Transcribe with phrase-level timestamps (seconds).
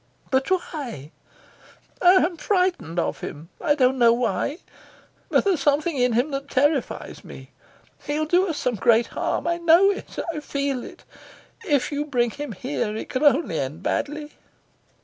[0.31, 1.11] "But why?"
[2.01, 3.49] "I'm frightened of him.
[3.63, 4.57] I don't know why,
[5.29, 7.51] but there's something in him that terrifies me.
[8.07, 9.45] He'll do us some great harm.
[9.45, 10.17] I know it.
[10.33, 11.03] I feel it.
[11.67, 14.31] If you bring him here it can only end badly."